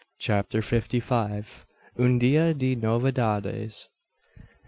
[0.17, 1.63] CHAPTER FIFTY FIVE.
[1.95, 3.87] UN DIA DE NOVEDADES.